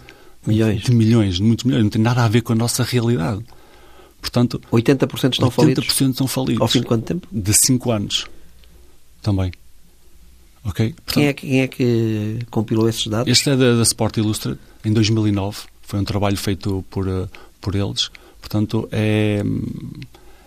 [0.45, 3.43] milhões, de milhões, de muitos milhões, não tem nada a ver com a nossa realidade.
[4.19, 5.85] Portanto, 80% estão 80% falidos?
[5.85, 6.61] 80% estão falidos.
[6.61, 7.27] Ao fim de quanto tempo?
[7.31, 8.25] De 5 anos.
[9.21, 9.51] Também.
[10.63, 10.93] Ok?
[10.93, 13.31] Portanto, quem, é, quem é que compilou esses dados?
[13.31, 15.59] Este é da, da Sport Illustrated, em 2009.
[15.83, 17.29] Foi um trabalho feito por, uh,
[17.61, 18.09] por eles.
[18.45, 19.41] Portanto, é,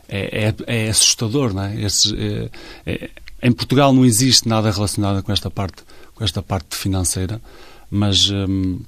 [0.08, 1.82] é, é, é assustador, não é?
[1.82, 2.50] Esse, é,
[2.86, 3.10] é?
[3.42, 5.82] Em Portugal não existe nada relacionado com esta parte,
[6.14, 7.42] com esta parte financeira,
[7.90, 8.78] mas, hum,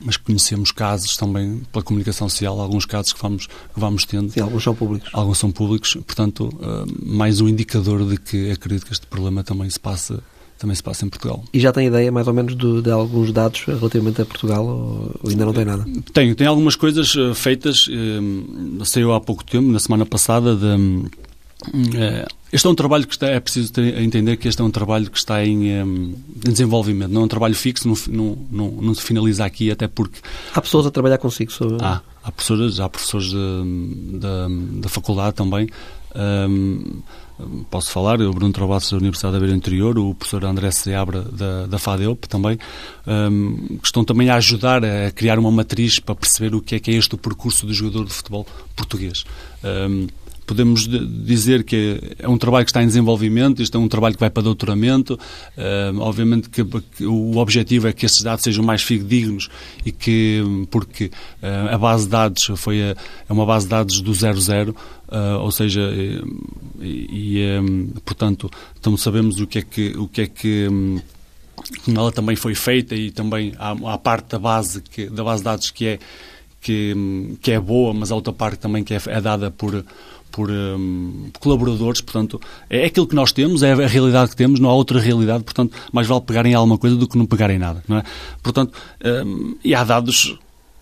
[0.00, 4.30] mas conhecemos casos também pela comunicação social, alguns casos que vamos, que vamos tendo.
[4.30, 5.10] Sim, alguns são públicos.
[5.12, 9.68] Alguns são públicos, portanto, hum, mais um indicador de que acredito que este problema também
[9.68, 10.22] se passa
[10.58, 11.44] também se passa em Portugal.
[11.52, 15.14] E já tem ideia, mais ou menos, de, de alguns dados relativamente a Portugal ou,
[15.28, 15.84] ainda não tem nada?
[16.12, 20.66] Tenho, tenho algumas coisas uh, feitas, uh, saiu há pouco tempo, na semana passada, de,
[20.66, 24.70] uh, este é um trabalho que está, é preciso ter, entender que este é um
[24.70, 26.14] trabalho que está em, um,
[26.46, 29.86] em desenvolvimento, não é um trabalho fixo, não, não, não, não, se finaliza aqui, até
[29.86, 30.20] porque...
[30.54, 31.76] Há pessoas a trabalhar consigo sobre...
[31.84, 33.32] Há, há professores, há professores
[34.80, 35.68] da faculdade também,
[36.48, 37.02] um,
[37.70, 41.66] posso falar, o Bruno Travassos da Universidade da Beira Interior, o professor André Seabra da,
[41.66, 42.58] da FADEUP também,
[43.06, 46.78] um, que estão também a ajudar a criar uma matriz para perceber o que é
[46.78, 49.24] que é este o percurso do jogador de futebol português.
[49.62, 50.06] Um,
[50.46, 54.20] podemos dizer que é um trabalho que está em desenvolvimento, isto é um trabalho que
[54.20, 55.18] vai para doutoramento.
[55.56, 59.48] Uh, obviamente que, que, o objetivo é que estes dados sejam mais fidedignos
[59.84, 61.06] e que, porque
[61.42, 62.96] uh, a base de dados foi a,
[63.28, 64.74] é uma base de dados do 00, uh,
[65.08, 65.80] ah, ou seja,
[66.80, 71.00] e, e um, portanto, então sabemos o que é que, o que, é que um,
[71.88, 75.44] ela também foi feita e também há, há parte da base, que, da base de
[75.44, 75.98] dados que é,
[76.60, 79.84] que, que é boa, mas há outra parte também que é, é dada por
[80.36, 84.68] por um, colaboradores, portanto, é aquilo que nós temos, é a realidade que temos, não
[84.68, 87.96] há outra realidade, portanto, mais vale pegarem alguma coisa do que não pegarem nada, não
[87.96, 88.02] é?
[88.42, 90.38] Portanto, um, e há dados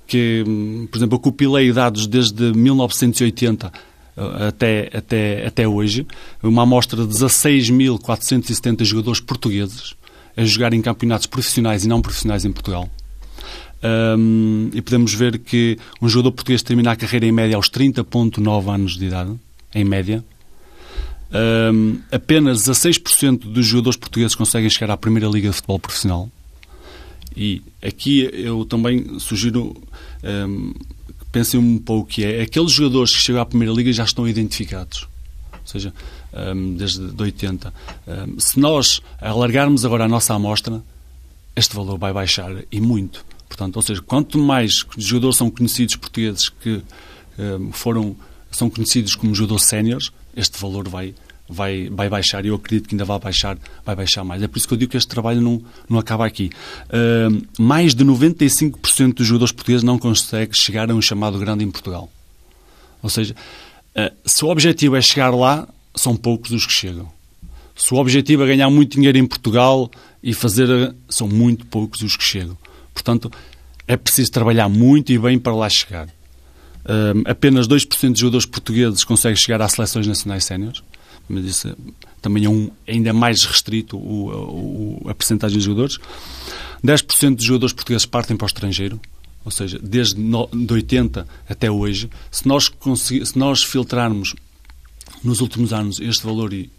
[0.08, 6.04] que, hum, por exemplo, eu compilei dados desde 1980 uh, até, até, até hoje,
[6.42, 9.94] uma amostra de 16.470 jogadores portugueses
[10.36, 12.90] a jogar em campeonatos profissionais e não profissionais em Portugal.
[13.84, 18.74] Um, e podemos ver que um jogador português termina a carreira em média aos 30,9
[18.74, 19.38] anos de idade,
[19.74, 20.24] em média.
[21.34, 26.30] Um, apenas 16% dos jogadores portugueses conseguem chegar à primeira liga de futebol profissional.
[27.37, 29.76] E aqui eu também sugiro
[30.22, 34.04] um, que pensem um pouco que é aqueles jogadores que chegam à primeira liga já
[34.04, 35.08] estão identificados.
[35.52, 35.92] Ou seja,
[36.54, 37.74] um, desde 80.
[38.06, 40.80] Um, se nós alargarmos agora a nossa amostra,
[41.56, 43.24] este valor vai baixar e muito.
[43.48, 46.82] Portanto, ou seja, quanto mais jogadores são conhecidos portugueses que
[47.72, 48.16] foram
[48.56, 51.14] são conhecidos como jogadores séniores, este valor vai
[51.48, 54.42] vai vai baixar e eu acredito que ainda vai baixar vai baixar mais.
[54.42, 56.50] É por isso que eu digo que este trabalho não não acaba aqui.
[56.88, 61.70] Uh, mais de 95% dos jogadores portugueses não conseguem chegar a um chamado grande em
[61.70, 62.10] Portugal.
[63.02, 63.34] Ou seja,
[63.96, 67.12] uh, se o objetivo é chegar lá, são poucos os que chegam.
[67.76, 69.90] Se o objetivo é ganhar muito dinheiro em Portugal
[70.22, 72.56] e fazer, são muito poucos os que chegam.
[72.94, 73.30] Portanto,
[73.86, 76.08] é preciso trabalhar muito e bem para lá chegar.
[76.86, 80.82] Um, apenas 2% de jogadores portugueses conseguem chegar às seleções nacionais séniores,
[81.28, 81.74] mas isso
[82.20, 85.98] também é um, ainda mais restrito o, o, a percentagem de jogadores.
[86.84, 89.00] 10% de jogadores portugueses partem para o estrangeiro,
[89.44, 92.10] ou seja, desde no, de 80 até hoje.
[92.30, 92.70] Se nós,
[93.24, 94.34] se nós filtrarmos
[95.22, 96.70] nos últimos anos este valor e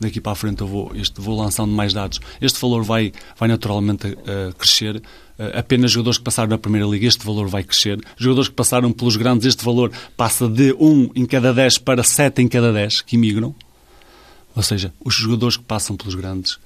[0.00, 3.48] daqui para a frente eu vou, este, vou lançando mais dados, este valor vai, vai
[3.48, 5.02] naturalmente uh, crescer.
[5.38, 7.98] Uh, apenas jogadores que passaram na Primeira Liga, este valor vai crescer.
[8.16, 12.42] Jogadores que passaram pelos grandes, este valor passa de 1 em cada 10 para 7
[12.42, 13.54] em cada 10 que imigram.
[14.54, 16.58] Ou seja, os jogadores que passam pelos grandes,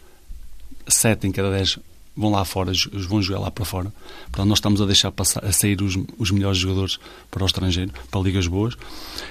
[0.87, 1.81] 7 em cada 10
[2.17, 2.73] vão lá fora,
[3.09, 3.93] vão jogar lá para fora.
[4.25, 6.99] Portanto, nós estamos a deixar passar, a sair os, os melhores jogadores
[7.31, 8.77] para o estrangeiro, para ligas boas.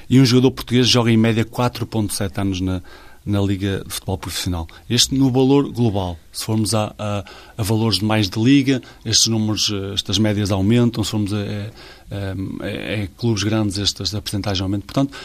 [0.09, 2.81] E um jogador português joga em média 4,7 anos na,
[3.29, 4.67] na Liga de Futebol Profissional.
[4.89, 6.17] Este no valor global.
[6.31, 7.23] Se formos a, a,
[7.57, 11.03] a valores de mais de liga, estes números, eh, estas médias aumentam.
[11.03, 14.85] Se formos a, a, a clubes grandes, estas, a porcentagem aumenta.
[14.85, 15.15] Portanto,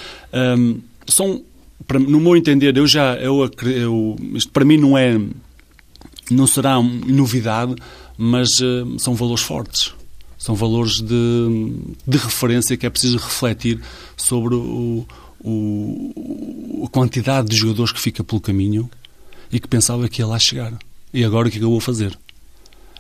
[0.59, 1.43] um, são,
[1.87, 5.19] para, no meu entender, eu já, eu, eu, isto para mim não é
[6.31, 7.75] não será novidade,
[8.17, 9.95] mas uh, são valores fortes.
[10.39, 11.73] São valores de,
[12.07, 13.81] de referência que é preciso refletir
[14.17, 15.07] sobre o,
[15.45, 18.89] o, a quantidade de jogadores que fica pelo caminho
[19.53, 20.73] e que pensava que ia lá chegar.
[21.13, 22.19] E agora o que é que eu vou fazer?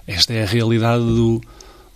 [0.06, 1.40] Esta é a realidade do,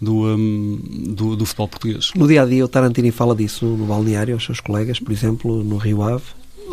[0.00, 0.80] do, um,
[1.14, 2.10] do, do, futebol português.
[2.16, 5.62] No dia a dia, o Tarantini fala disso no balneário aos seus colegas, por exemplo,
[5.62, 6.24] no Rio Ave?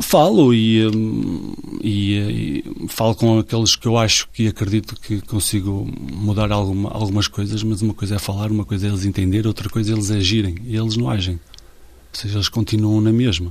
[0.01, 5.87] Falo e, hum, e, e, falo com aqueles que eu acho que acredito que consigo
[6.11, 9.69] mudar alguma, algumas coisas, mas uma coisa é falar, uma coisa é eles entender, outra
[9.69, 11.35] coisa é eles agirem e eles não agem.
[11.35, 13.49] Ou seja, eles continuam na mesma.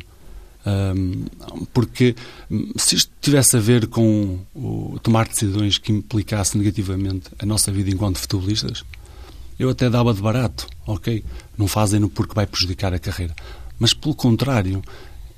[1.73, 2.15] Porque
[2.51, 4.39] hum, se isto tivesse a ver com
[5.03, 8.85] tomar decisões que implicassem negativamente a nossa vida enquanto futebolistas,
[9.59, 11.25] eu até dava de barato, ok?
[11.57, 13.35] Não fazem-no porque vai prejudicar a carreira.
[13.79, 14.83] Mas, pelo contrário,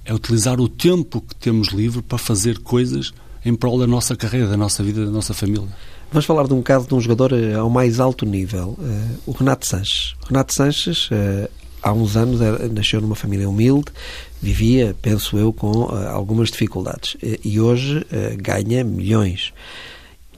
[0.04, 3.12] é utilizar o tempo que temos livre para fazer coisas
[3.44, 5.68] em prol da nossa carreira, da nossa vida, da nossa família.
[6.10, 9.32] Vamos falar de um caso de um jogador eh, ao mais alto nível, uh, o
[9.32, 10.14] Renato Sanches.
[10.26, 11.50] Renato Sanches, uh,
[11.88, 13.92] há uns anos, era, nasceu numa família humilde,
[14.40, 18.04] vivia, penso eu, com uh, algumas dificuldades e hoje
[18.38, 19.52] ganha milhões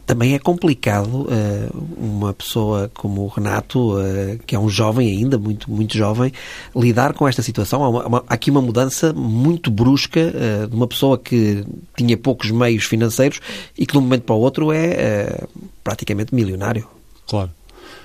[0.09, 5.37] também é complicado uh, uma pessoa como o Renato, uh, que é um jovem ainda,
[5.37, 6.33] muito, muito jovem,
[6.75, 7.85] lidar com esta situação.
[7.85, 11.63] Há, uma, há aqui uma mudança muito brusca uh, de uma pessoa que
[11.95, 13.39] tinha poucos meios financeiros
[13.77, 15.45] e que de um momento para o outro é
[15.85, 16.89] praticamente milionário.
[17.27, 17.51] Claro.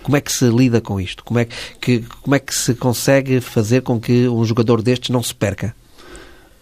[0.04, 1.24] Como é que se lida com isto?
[1.24, 1.48] Como é
[1.80, 5.76] que, como é que se consegue fazer com que um jogador destes não se perca?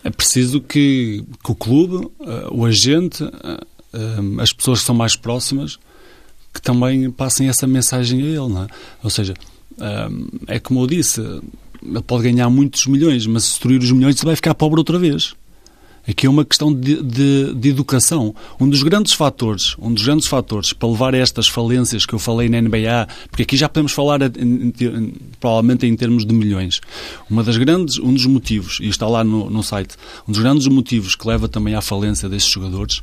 [0.04, 2.10] É preciso que, que o clube,
[2.51, 3.23] o agente,
[4.39, 5.77] as pessoas que são mais próximas
[6.54, 8.67] que também passem essa mensagem a ele, não é?
[9.04, 9.34] Ou seja,
[10.47, 14.36] é como eu disse, ele pode ganhar muitos milhões, mas se destruir os milhões, vai
[14.36, 15.34] ficar pobre outra vez.
[16.12, 18.36] Aqui é uma questão de, de, de, educação.
[18.60, 22.19] Um dos grandes fatores, um dos grandes fatores para levar a estas falências que eu
[22.19, 26.82] falei na NBA, porque aqui já podemos falar em, provavelmente em termos de milhões.
[27.30, 29.95] Uma das grandes, um dos motivos, e está lá no, no site,
[30.28, 33.02] um dos grandes motivos que leva também à falência destes jogadores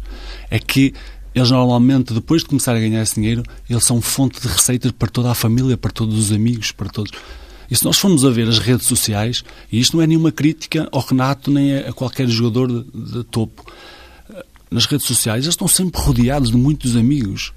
[0.51, 0.93] é que
[1.35, 5.09] eles normalmente, depois de começar a ganhar esse dinheiro, eles são fonte de receitas para
[5.09, 7.13] toda a família, para todos os amigos, para todos.
[7.71, 10.89] E se nós formos a ver as redes sociais, e isto não é nenhuma crítica
[10.91, 13.65] ao Renato nem a qualquer jogador de, de topo,
[14.71, 17.53] nas redes sociais eles estão sempre rodeados de muitos amigos.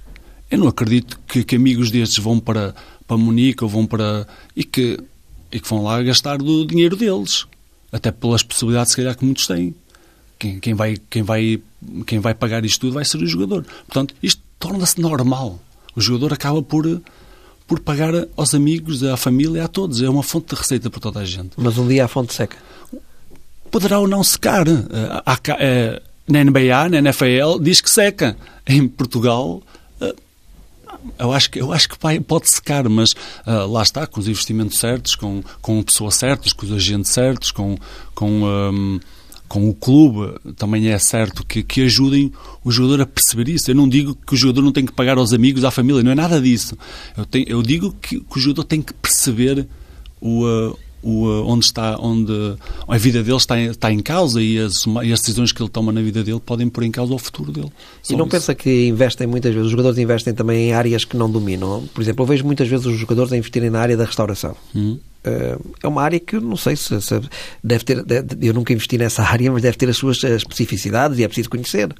[0.50, 2.76] Eu não acredito que, que amigos destes vão para,
[3.08, 4.28] para Munique ou vão para.
[4.56, 5.00] e que,
[5.52, 7.46] e que vão lá gastar do dinheiro deles.
[7.92, 9.76] Até pelas possibilidades, se calhar, que muitos têm.
[10.38, 11.62] Quem, quem, vai, quem, vai,
[12.06, 13.66] quem vai pagar isto tudo vai ser o jogador.
[13.86, 15.60] Portanto, isto torna-se normal.
[15.96, 17.02] O jogador acaba por
[17.72, 20.02] por pagar aos amigos, à família, a todos.
[20.02, 21.52] É uma fonte de receita para toda a gente.
[21.56, 22.58] Mas um dia a fonte seca?
[23.72, 24.68] Poderá ou não secar.
[24.68, 25.24] Eh,
[25.58, 28.36] eh, na NBA, na NFL, diz que seca.
[28.68, 29.64] Em Portugal,
[30.02, 30.14] eh,
[31.18, 33.12] eu acho que, eu acho que pode secar, mas
[33.48, 37.52] uh, lá está, com os investimentos certos, com, com pessoas certas, com os agentes certos,
[37.52, 37.78] com,
[38.14, 39.00] com um,
[39.52, 42.32] com o clube, também é certo que, que ajudem
[42.64, 43.70] o jogador a perceber isso.
[43.70, 46.14] Eu não digo que o jogador não tem que pagar aos amigos, à família, não
[46.14, 46.78] é nada disso.
[47.18, 49.68] Eu, tenho, eu digo que, que, o jogador tem que perceber
[50.22, 52.56] o, uh, o, uh, onde está, onde
[52.88, 55.92] a vida dele está, está em causa e as, e as decisões que ele toma
[55.92, 57.72] na vida dele podem pôr em causa o futuro dele.
[58.02, 58.32] Só e não isso.
[58.32, 61.88] pensa que investem muitas vezes, os jogadores investem também em áreas que não dominam?
[61.94, 64.56] Por exemplo, eu vejo muitas vezes os jogadores a investirem na área da restauração.
[64.76, 67.22] Hum é uma área que não sei se, se
[67.64, 68.04] deve ter.
[68.42, 71.94] Eu nunca investi nessa área, mas deve ter as suas especificidades e é preciso conhecer.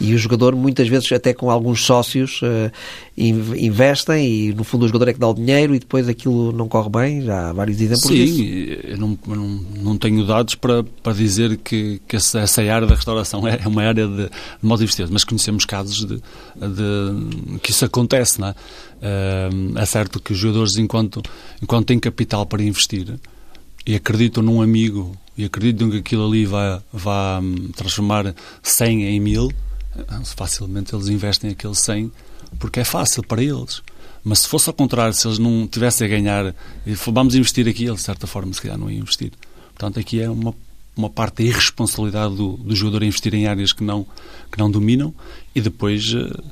[0.00, 2.72] E o jogador, muitas vezes, até com alguns sócios, uh,
[3.16, 6.68] investem e, no fundo, o jogador é que dá o dinheiro e depois aquilo não
[6.68, 7.22] corre bem.
[7.22, 8.36] Já há vários exemplos Sim, disso.
[8.36, 9.48] Sim, eu não, não,
[9.82, 13.82] não tenho dados para, para dizer que, que essa, essa área da restauração é uma
[13.82, 14.30] área de, de
[14.62, 18.54] modo investimento, mas conhecemos casos de, de, que isso acontece, não é?
[19.02, 21.22] Uh, é certo que os jogadores, enquanto,
[21.60, 23.18] enquanto têm capital para investir
[23.86, 29.20] e acreditam num amigo e acreditam que aquilo ali vai, vai hum, transformar 100 em
[29.20, 29.50] 1000,
[30.36, 32.12] facilmente eles investem aquele 100
[32.58, 33.82] porque é fácil para eles.
[34.24, 36.54] Mas se fosse ao contrário, se eles não tivessem a ganhar
[36.86, 39.32] e vamos investir aqui, eles de certa forma se calhar não iam investir.
[39.74, 40.54] Portanto, aqui é uma,
[40.96, 44.06] uma parte da irresponsabilidade do, do jogador investir em áreas que não,
[44.50, 45.12] que não dominam
[45.54, 46.42] e depois uh,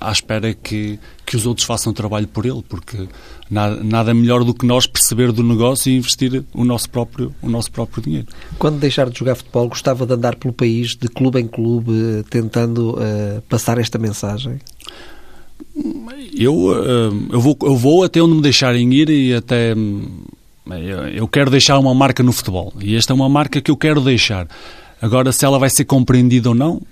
[0.00, 0.98] à espera que,
[1.32, 3.08] que os outros façam trabalho por ele, porque
[3.50, 7.48] nada, nada melhor do que nós perceber do negócio e investir o nosso próprio, o
[7.48, 8.26] nosso próprio dinheiro.
[8.58, 12.98] Quando deixar de jogar futebol, gostava de andar pelo país, de clube em clube, tentando
[12.98, 14.58] uh, passar esta mensagem?
[16.38, 19.74] Eu, uh, eu, vou, eu vou até onde me deixarem ir e até.
[21.14, 24.02] Eu quero deixar uma marca no futebol e esta é uma marca que eu quero
[24.02, 24.46] deixar.
[25.00, 26.82] Agora, se ela vai ser compreendida ou não,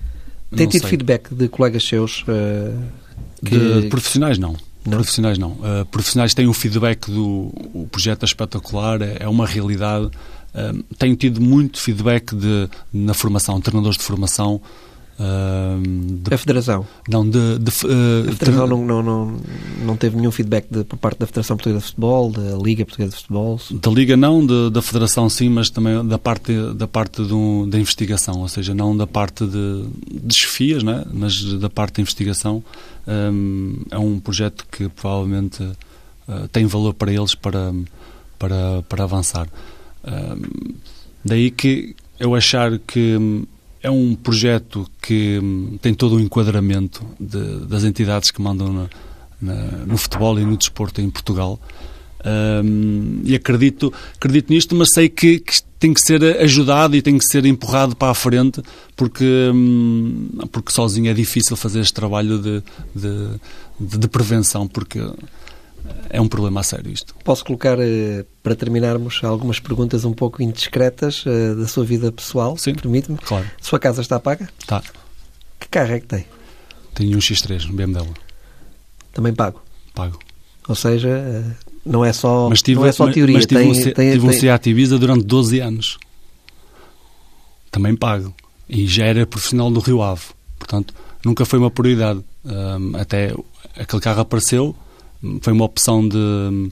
[0.55, 0.89] tem tido sei.
[0.89, 3.00] feedback de colegas seus uh,
[3.41, 4.55] De profissionais, não.
[4.85, 4.93] Não?
[4.97, 5.51] Profissionais não.
[5.51, 10.05] Uh, profissionais têm o feedback do o projeto é espetacular, é, é uma realidade.
[10.05, 14.61] Uh, tenho tido muito feedback de, na formação, treinadores de formação,
[15.21, 16.85] da Federação?
[17.07, 17.59] Não, de...
[17.59, 19.39] de uh, a Federação não, não, não,
[19.85, 23.11] não teve nenhum feedback de, por parte da Federação Portuguesa de Futebol, da Liga Portuguesa
[23.11, 23.59] de Futebol?
[23.71, 27.79] Da Liga não, de, da Federação sim, mas também da parte, da, parte do, da
[27.79, 29.85] investigação, ou seja, não da parte de,
[30.23, 31.05] de chefias, né?
[31.13, 32.63] mas da parte da investigação.
[33.07, 37.73] Um, é um projeto que provavelmente uh, tem valor para eles para,
[38.39, 39.47] para, para avançar.
[40.03, 40.73] Um,
[41.25, 43.17] daí que eu achar que
[43.83, 48.89] é um projeto que hum, tem todo o enquadramento de, das entidades que mandam na,
[49.41, 49.55] na,
[49.85, 51.59] no futebol e no desporto em Portugal.
[52.23, 57.17] Um, e acredito, acredito nisto, mas sei que, que, tem que ser ajudado e tem
[57.17, 58.61] que ser empurrado para a frente,
[58.95, 62.63] porque, um, porque sozinho é difícil fazer este trabalho de,
[62.95, 64.99] de, de prevenção, porque
[66.09, 67.15] é um problema a sério isto.
[67.23, 72.57] Posso colocar, eh, para terminarmos, algumas perguntas um pouco indiscretas eh, da sua vida pessoal?
[72.57, 73.17] Sim, permite-me.
[73.17, 73.49] Claro.
[73.61, 74.49] Sua casa está paga?
[74.59, 74.81] Está.
[75.59, 76.25] Que carro é que tem?
[76.93, 78.13] Tenho um X3, um BMW.
[79.13, 79.61] Também pago?
[79.93, 80.19] Pago.
[80.67, 81.43] Ou seja, eh,
[81.85, 83.35] não é só, mas tive, não é só teoria.
[83.35, 85.97] Mas tive tem, um, tem, tive um Seat Ibiza durante 12 anos.
[87.71, 88.33] Também pago.
[88.69, 90.23] E já era profissional do Rio Ave.
[90.59, 90.93] Portanto,
[91.25, 92.23] nunca foi uma prioridade.
[92.43, 93.33] Um, até
[93.77, 94.75] aquele carro apareceu,
[95.41, 96.69] foi uma opção de,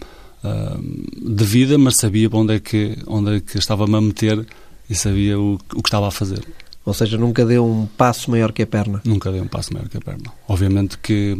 [1.21, 4.45] de vida, mas sabia onde é que, onde é que estava-me a meter
[4.89, 6.43] e sabia o, o que estava a fazer.
[6.85, 9.01] Ou seja, nunca deu um passo maior que a perna?
[9.05, 10.31] Nunca dei um passo maior que a perna.
[10.47, 11.37] Obviamente que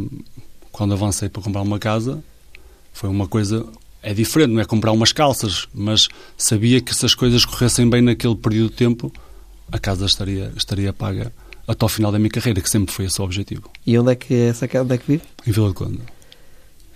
[0.70, 2.22] quando avancei para comprar uma casa,
[2.92, 3.66] foi uma coisa.
[4.02, 8.00] É diferente, não é comprar umas calças, mas sabia que se as coisas corressem bem
[8.00, 9.12] naquele período de tempo,
[9.70, 11.32] a casa estaria, estaria paga
[11.66, 13.70] até ao final da minha carreira, que sempre foi esse o objetivo.
[13.86, 14.84] E onde é que é essa casa?
[14.84, 15.24] Onde é que vive?
[15.46, 16.00] Em Vila de Conde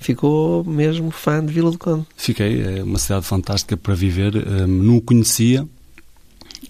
[0.05, 2.05] ficou mesmo fã de Vila do Conde.
[2.15, 5.67] Fiquei, é uma cidade fantástica para viver, um, não o conhecia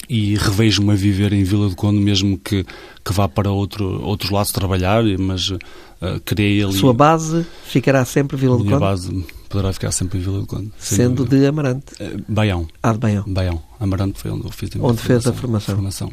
[0.08, 2.64] e revejo-me a viver em Vila do Conde, mesmo que,
[3.04, 5.58] que vá para outro, outros lados trabalhar, mas uh,
[6.24, 6.74] criei ali...
[6.74, 8.68] Sua base ficará sempre Vila do Conde?
[8.68, 10.70] Minha base poderá ficar sempre em Vila do Conde.
[10.78, 11.86] Sendo de Amarante?
[12.00, 12.68] Uh, Baião.
[12.80, 13.24] Ah, de Baião.
[13.26, 13.62] Baião.
[13.80, 15.74] Amarante foi onde eu fiz a Onde fez a formação.
[15.74, 16.12] formação.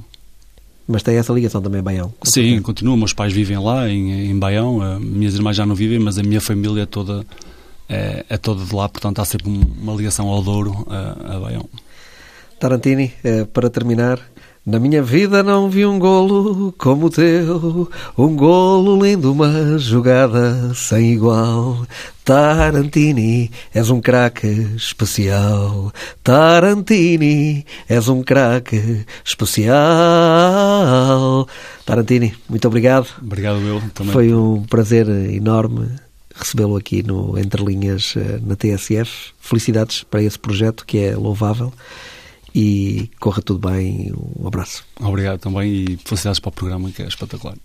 [0.88, 2.14] Mas tem essa ligação também a Baião?
[2.24, 2.98] Sim, continua.
[2.98, 4.78] Meus pais vivem lá, em, em Baião.
[4.78, 7.26] Uh, minhas irmãs já não vivem, mas a minha família é toda,
[7.88, 8.90] é, é toda de lá.
[8.90, 11.70] Portanto, há sempre uma ligação ao Douro, uh, a Baião.
[12.60, 13.12] Tarantini,
[13.54, 14.20] para terminar,
[14.64, 20.72] na minha vida não vi um golo como o teu, um golo lindo, uma jogada
[20.76, 21.86] sem igual.
[22.24, 25.92] Tarantini, és um craque especial.
[26.24, 29.74] Tarantini, és um craque especial.
[31.84, 33.08] Tarantini, muito obrigado.
[33.20, 34.14] Obrigado, eu também.
[34.14, 35.90] Foi um prazer enorme
[36.36, 39.34] recebê-lo aqui no Entre Linhas eh, na TSF.
[39.40, 41.74] Felicidades para esse projeto que é louvável
[42.54, 44.12] e corra tudo bem.
[44.40, 44.86] Um abraço.
[45.00, 47.58] Obrigado também e felicidades para o programa que é espetacular.